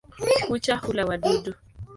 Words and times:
Kucha 0.47 0.75
hula 0.83 1.03
wadudu. 1.09 1.51